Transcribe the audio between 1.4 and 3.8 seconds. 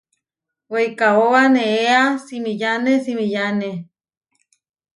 neéa simiyáne simiyáne.